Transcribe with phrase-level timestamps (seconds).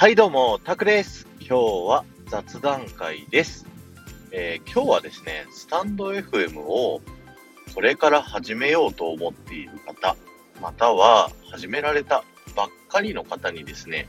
[0.00, 1.26] はい、どうも、タクです。
[1.40, 1.54] 今日
[1.88, 3.66] は雑談会です。
[4.30, 7.00] えー今日はですね、スタンド FM を
[7.74, 10.14] これから始めようと思っている方、
[10.62, 12.22] または始められた
[12.54, 14.06] ばっかりの方にですね、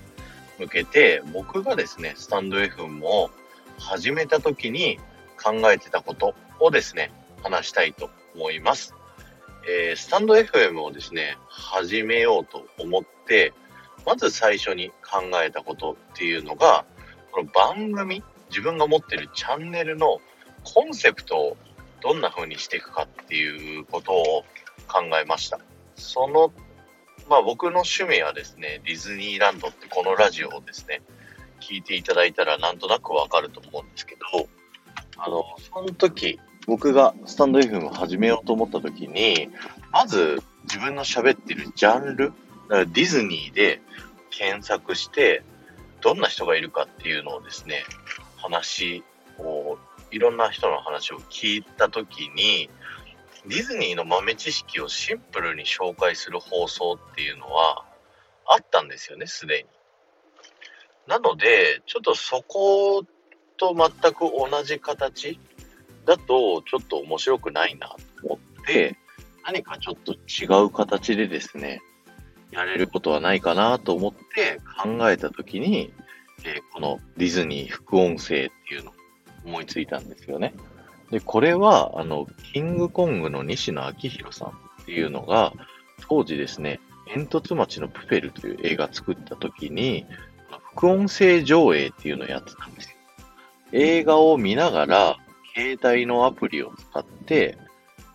[0.60, 3.32] 向けて、僕がですね、スタンド FM を
[3.80, 5.00] 始めた時に
[5.44, 7.12] 考えてたことをですね、
[7.42, 8.94] 話したいと思います。
[9.68, 13.54] えースタンド FM をですね、始めようと思って、
[14.06, 16.86] まず最初に考えたことっていうのが、
[17.32, 20.20] この番組、自分が持ってるチャンネルの
[20.64, 21.58] コンセプトを
[22.02, 24.44] どんな風にしていくかっていうことを
[24.88, 25.60] 考えました。
[25.96, 26.52] その、
[27.30, 31.02] まあ僕の趣味はですね、ディズニーランドってこのラジオをですね、
[31.60, 34.48] 聞いていただいたらなんとなくわかると思うんですけど、
[35.18, 39.50] あの、その時、僕がスタンド FM を始めようと思った時に、
[39.92, 42.34] まず自分の喋ってるジャンル、
[42.70, 43.82] だからディズニーで
[44.30, 45.44] 検索して、
[46.02, 47.84] どんな人がいるかっていうのをですね、
[48.38, 49.04] 話
[49.40, 49.78] を、
[50.12, 52.70] いろんな人の話を聞いたときに、
[53.48, 57.86] ディズニーの豆知識をシンプルに紹介する放送っていうのは
[58.46, 59.70] あったんですよね、すでに。
[61.08, 63.04] なので、ちょっとそこ
[63.58, 65.40] と全く同じ形
[66.06, 67.96] だと、ちょっと面白くないなと
[68.28, 68.96] 思って、
[69.44, 71.82] 何かちょっと違う形でですね、
[72.52, 75.94] やれることはないかなと思って考えたときに、
[76.44, 78.94] えーこのディズニー副音声っていうのを
[79.46, 80.54] 思いついたんですよね。
[81.12, 84.52] で、これは、あの、キングコングの西野昭弘さんっ
[84.86, 85.54] ていうのが、
[86.08, 90.06] 当時ですね、煙突町のプペルという映画作った時に、
[90.74, 92.96] 副音声上映っていうのをやってたんですよ。
[93.72, 95.18] 映画を見ながら、
[95.56, 97.58] 携帯のアプリを使って、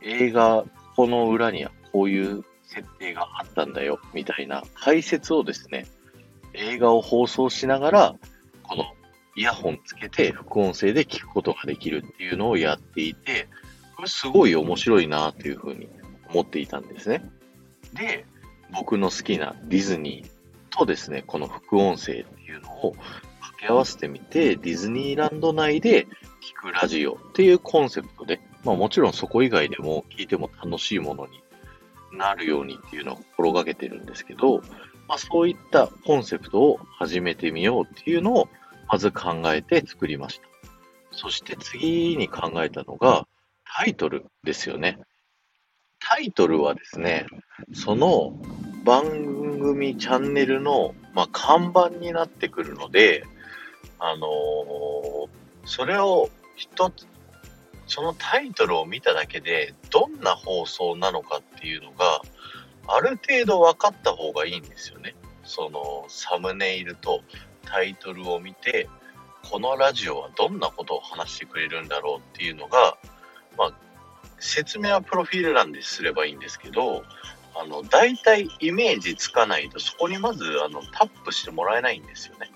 [0.02, 0.64] 映画、
[0.96, 5.86] この裏にはこういう設定があったんだよ、みたいな解説をですね、
[6.52, 8.14] 映画を放送しながら、
[8.62, 8.84] この
[9.36, 13.48] イヤホンつけて副音声で聞くことができるっていうのをやっていて、
[13.96, 15.88] これすごい面白いなっていうふうに
[16.30, 17.24] 思っていたんですね。
[17.94, 18.26] で、
[18.72, 22.92] 僕の好きなディズニーとですね、この副音声っていうのを
[23.40, 26.06] 掛け合わせてみて、ディズニーランド内で
[26.42, 31.43] 聞くラジオっていうコンセプトで、まあもちろんそこ以外でも聞いても楽しいものに
[32.16, 34.60] なるようにっていうのを心がけてるんですけど、
[35.08, 38.48] まあそういったコンセプトを始めてみようっていうのを
[38.90, 40.46] まず考えて作りました。
[41.12, 43.26] そして次に考えたのが
[43.64, 44.98] タイトルですよね。
[46.00, 47.26] タイトルはですね、
[47.72, 48.36] その
[48.84, 53.24] 番組チャンネルの、まあ、看板になってくるので、
[53.98, 57.06] あのーそれを一つ、
[57.94, 62.22] そのタイトルを見ただけで、どんな放送なのかっていうのが、
[62.88, 65.14] ある程度分かった方がいいんですよね。
[65.44, 67.20] そのサムネイルと
[67.64, 68.88] タイトルを見て、
[69.48, 72.98] このラジオはどんなことを話してくれるんだろうっていうのが、
[73.56, 73.72] まあ、
[74.40, 77.04] 説明はプロフィール欄ですればいいんですけど、
[77.54, 82.50] あの、大体イメージつかないと、そこにまず、あの、タップしてもらえないんですよね。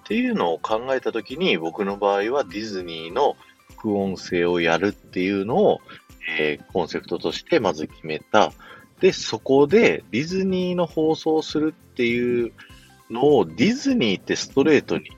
[0.00, 3.38] っていうのを考えたときに、僕の場合はディズニーの
[3.80, 5.80] 副音声をやるっていうのを、
[6.38, 8.52] えーコンセプトとしてまず決めた。
[9.00, 12.52] で、そこでディズニーの放送するっていう
[13.10, 15.10] のをディズニーってストレートに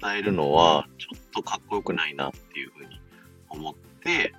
[0.00, 3.00] 伝えるのはちょっとかっこよくないなっていうふうに
[3.48, 4.34] 思って、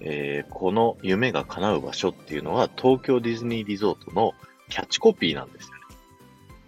[0.00, 4.32] えーこの夢が叶う場所っていうのは東京ディズニーリゾートの
[4.70, 5.80] キャッチコピーなんですよね。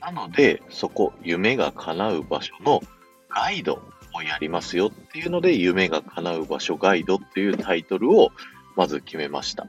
[0.01, 2.83] なので、そこ、夢が叶う場所の
[3.29, 3.81] ガイド
[4.23, 8.31] やりますよっていうので、夢が叶う場所ガイドっていうタイトルを
[8.77, 9.67] まず決めました。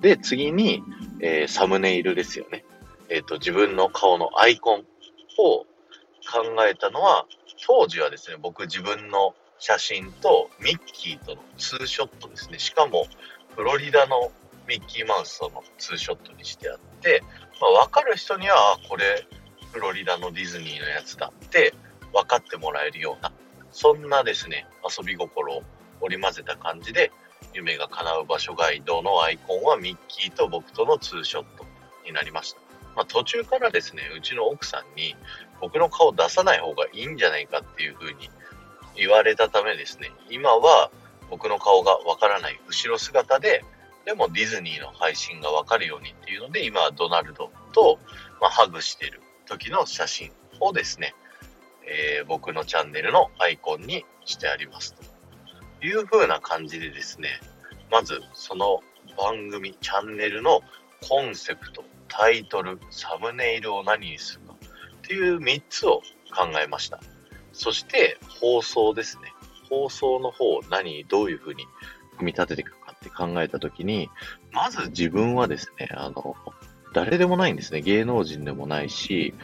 [0.00, 0.82] で、次に、
[1.20, 2.64] えーサムネイルですよね。
[3.08, 5.66] えっ、と、自分の顔のアイコンを考
[6.68, 7.26] えたのは、
[7.66, 12.58] 当時はですね、僕自分の写真とミッキーとのツーショットですね。
[12.58, 13.06] しかも、
[13.54, 14.32] フロリダの
[14.66, 17.22] ミッキーマウスとのツーショットにしてあって、
[17.60, 19.26] まあ、わかる人には、これ、
[19.72, 21.74] フロリダのディズニーのやつだって
[22.12, 23.32] 分かってもらえるような、
[23.72, 25.62] そんなですね、遊び心を
[26.00, 27.10] 織り交ぜた感じで、
[27.54, 31.66] 夢が叶う場所ガイドのアイコンはミッキーと僕とのツーショット
[32.06, 32.60] になりました。
[32.94, 35.16] まあ、途中からですね、うちの奥さんに
[35.60, 38.30] 僕の顔出さない方がいいんじゃないかっていう風に
[38.94, 40.90] 言われたためですね、今は
[41.30, 43.64] 僕の顔がわからない後ろ姿で、
[44.04, 47.98] でもディズニーの配信がわかるようにっていうので、今はドナルドと、
[48.40, 51.14] まあ、ハグしてる時の写真をですね、
[51.86, 57.40] えー僕のチャンネルのアイコンにしてありますという風な感じでですね、
[57.90, 58.80] まずその
[59.16, 60.62] 番組、チャンネルの
[61.08, 64.56] コンセプト、タイトル、サムネイルを何にするかっ
[65.02, 66.02] ていう3つを
[66.34, 67.00] 考えました。
[67.52, 69.32] そして、放送ですね。
[69.68, 71.66] 放送の方を、何、どういうふうに
[72.18, 74.08] 組み立てていくかって考えたときに、
[74.52, 76.36] まず自分はですね、あの、
[76.94, 77.80] 誰でもないんですね。
[77.80, 79.34] 芸能人でもないし、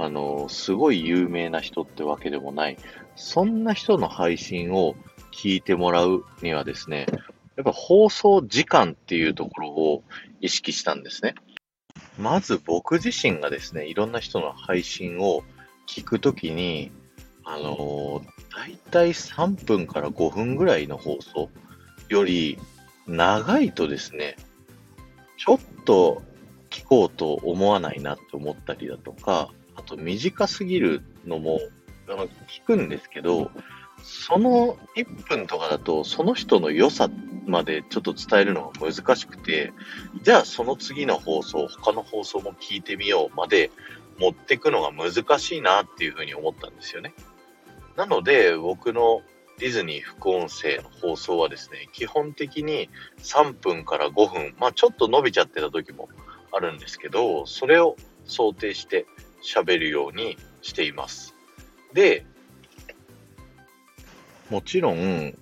[0.00, 2.78] あの、すごい有名な人ってわけでもない。
[3.16, 4.94] そんな人の配信を
[5.32, 7.06] 聞いてもらうにはですね、
[7.56, 10.04] やっぱ放送時間っていうところを
[10.40, 11.34] 意識したんですね。
[12.16, 15.42] まず僕自身がですね、いろんな人の配信を
[15.88, 16.92] 聞くときに、
[17.44, 21.50] あのー、だいたい3分から5分ぐらいの放送
[22.08, 22.58] より
[23.08, 24.36] 長いとですね、
[25.38, 26.22] ちょっと
[26.70, 31.60] 聞こうと思わないなって思ったりだとか、あと短すぎるのも、
[32.08, 33.52] あの、聞くんですけど、
[34.02, 37.08] その1分とかだと、その人の良さ
[37.46, 39.72] までちょっと伝えるのが難しくて、
[40.22, 43.70] じゃあその次の放送、他の放送も聞いてみようまで
[44.18, 47.14] 持ってくのが難しいなっていうふうに思ったんですよね。
[47.96, 49.22] なので、僕の
[49.58, 56.08] ディズニー副音声の放送はですね、基本的に3分から5分、まあちょっと伸びちゃってた時も
[56.50, 59.06] あるんですけど、それを想定して
[59.42, 61.34] 喋るようにしています。
[61.92, 62.24] で、
[64.50, 65.34] もちろん、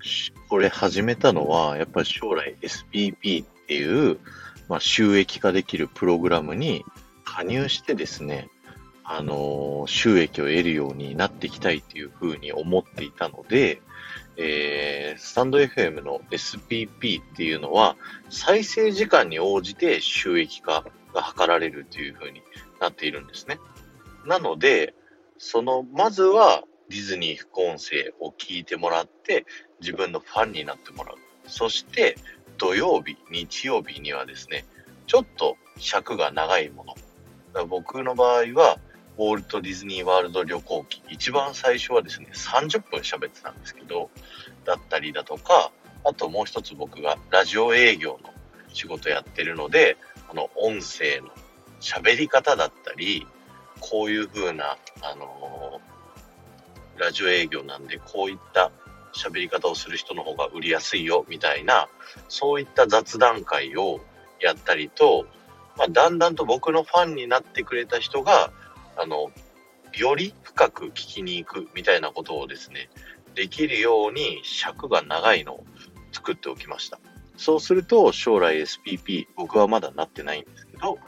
[0.49, 4.19] これ始めたのは、やっぱり将来 SPP っていう、
[4.69, 6.85] まあ、収益化できるプログラムに
[7.25, 8.49] 加入してですね、
[9.05, 13.81] あのー、収益を得るようになっていきたいっていうふうに思っていたので、
[14.37, 17.97] えー、スタンド FM の SPP っていうのは、
[18.29, 20.85] 再生時間に応じて収益化
[21.15, 22.43] が図られるというふうに
[22.81, 23.59] なっているんですね。
[24.27, 24.95] なので、
[25.39, 29.47] その、まずはディズニー副音声を聞いてもらって、
[29.81, 31.17] 自分のファンになってもらう。
[31.47, 32.17] そして、
[32.59, 34.65] 土曜日、日曜日にはですね、
[35.07, 37.67] ちょっと尺が長いもの。
[37.67, 38.79] 僕の場合は、
[39.19, 44.11] ウォルト・ディズニー・ワールド旅行記、一番最初はですね、30分喋ってたんですけど、
[44.65, 45.73] だったりだとか、
[46.05, 48.31] あともう一つ僕がラジオ営業の
[48.73, 49.97] 仕事やってるので、
[50.29, 51.31] あの、音声の
[51.81, 53.27] 喋り方だったり、
[53.81, 58.71] こういう風な、あのー、ラジオ営業なんで、こういった
[59.13, 61.89] 喋り方をする人の方が売りやすいよ、みたいな、
[62.29, 64.01] そういった雑談会を
[64.41, 65.27] やったりと、
[65.77, 68.53] まあ、だんだんと僕のファンになってくれた人が、
[68.97, 69.31] あの、
[69.95, 72.89] より深く聞きに行くみたいなことをですね、
[73.35, 75.65] できるように尺が長いのを
[76.13, 76.99] 作っておきました。
[77.37, 80.99] そうすると将来 SPP、僕はまだなってないんですけど、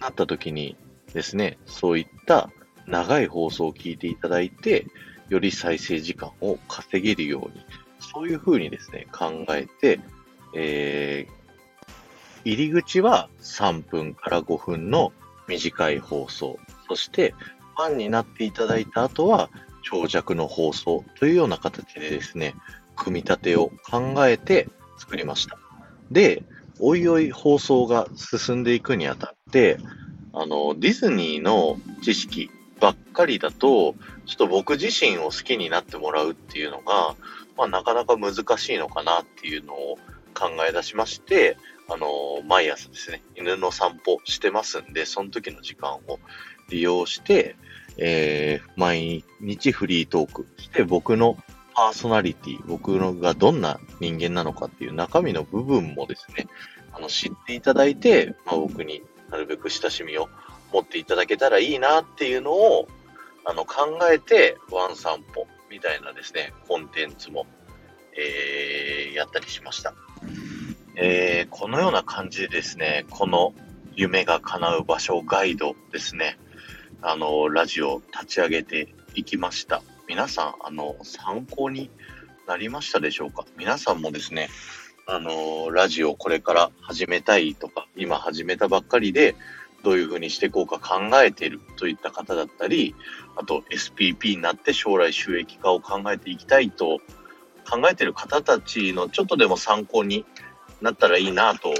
[0.00, 0.76] なった時に
[1.12, 2.50] ですね、そういった
[2.86, 4.86] 長い放送を聞いていただいて、
[5.28, 7.64] より再生時間を稼げるように、
[8.00, 10.00] そういうふうにですね、考えて、
[10.54, 11.38] えー、
[12.44, 15.12] 入り口は3分から5分の
[15.46, 16.58] 短い放送、
[16.88, 17.34] そして
[17.76, 19.50] ファンになっていただいた後は
[19.82, 22.54] 長尺の放送というような形でですね、
[22.96, 24.68] 組み立てを考えて
[24.98, 25.58] 作りました。
[26.10, 26.42] で、
[26.80, 29.78] おいおい放送が進んでいくにあたって、
[30.32, 33.94] あの、ディズニーの知識ばっかりだと、
[34.26, 37.16] ちょっと僕自身を好きになってもらうっていうのが、
[37.56, 39.98] まあ、なかなか難しいのかなっていうのを
[40.34, 41.56] 考え出しまして、
[41.88, 46.20] あの、毎朝ですね、犬の散歩してますんで、その時の時間を
[46.68, 47.56] 利用して、
[47.96, 51.36] えー、毎日フリートークして僕の
[51.74, 56.46] パーソナリティ、僕のがどんな人間なのかっていう中身の部分もですね、
[56.92, 60.28] あの、知っていただいて、まあ、僕になるべく親しみを
[60.72, 62.88] 持っていただけたらいいなっていうのを、
[63.44, 67.46] あの、考えて、ワン散歩みたいなですね、コンテンツも、
[68.16, 69.94] えー、やったりしました。
[70.96, 73.54] えー、このような感じでですね、この
[73.94, 76.38] 夢が叶う場所ガイドですね、
[77.00, 79.82] あの、ラジオ立ち上げていきました。
[80.08, 81.90] 皆さん、あの、参考に
[82.46, 83.44] なりましたでしょうか？
[83.56, 84.48] 皆さんもですね、
[85.10, 89.36] あの、ラジオこれから始めたいとか、今始めたばっかりで、
[89.82, 92.94] どういうふうにしていこうか考えているといった方だったり、
[93.34, 96.98] あと SPP になって将来収益化を考えていきたいと
[97.66, 100.26] 考えている方たちのちょっとでも参考に
[100.82, 101.72] なったらいいなと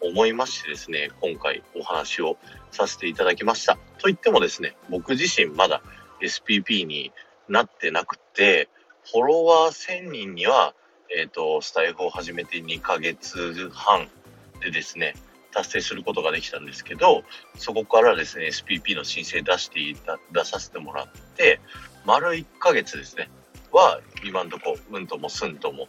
[0.00, 2.38] 思いましてですね、今回お話を
[2.72, 3.74] させていただきました。
[3.98, 5.80] と言ってもですね、僕自身まだ
[6.20, 7.12] SPP に
[7.48, 8.68] なってなくて、
[9.12, 10.74] フォロワー1000人には
[11.10, 14.08] えっ、ー、と、スタイフを始めて2ヶ月半
[14.60, 15.14] でですね、
[15.52, 17.22] 達成することができたんですけど、
[17.56, 21.60] そこからですね、SPP の申請出していた、出させてもらって、
[22.04, 23.30] 丸1ヶ月ですね、
[23.70, 25.88] は今んとこ、うんともすんとも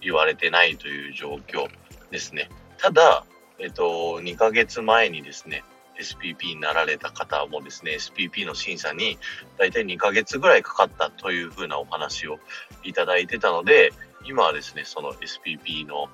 [0.00, 1.68] 言われてないという状況
[2.10, 2.48] ですね。
[2.78, 3.24] ただ、
[3.58, 5.64] えっ、と、2ヶ月前にですね、
[6.00, 9.18] SPP になられた方もですね、SPP の審査に
[9.58, 12.38] 大体2ヶ月ぐらいかかったというふうなお話を
[12.82, 13.92] いただいてたので、
[14.24, 16.08] 今はですね、その SPP の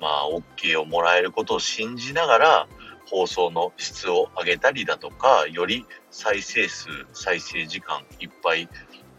[0.00, 2.68] まあ、OK をもらえることを信じながら、
[3.06, 8.68] 放送の質を上げたりだとか、より再生数、再生時間いっぱい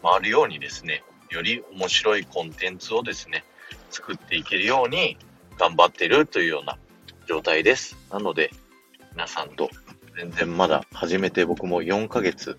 [0.02, 3.46] 回るようにですね、より面白いコンテンツをですね、
[3.90, 5.18] 作っていけるように
[5.58, 6.78] 頑張ってるというような
[7.28, 7.96] 状態です。
[8.10, 8.52] なので、
[9.12, 9.70] 皆さんと
[10.18, 12.58] 全然まだ始めて僕も4ヶ月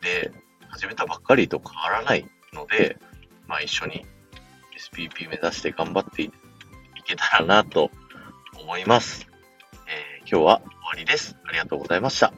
[0.00, 0.32] で
[0.68, 2.98] 始めたばっかりと変わらないので、
[3.46, 4.06] まあ一緒に
[4.90, 6.30] SPP 目指して頑張ってい
[7.04, 7.90] けたらなと
[8.58, 9.28] 思います。
[9.86, 11.36] えー、今日は終わりです。
[11.46, 12.32] ありがとうございました。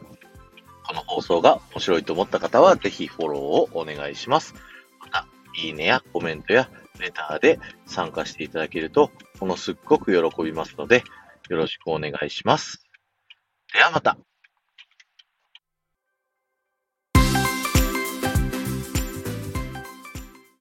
[0.87, 4.55] この放送が面白いと思った方は、ぜひフォローをお願いします。
[5.01, 9.11] また、いいねやコメントやレターで参加していただけると、
[9.41, 11.03] ものすっごく喜びますので、
[11.49, 12.85] よろしくお願いします。
[13.73, 14.19] ではまた。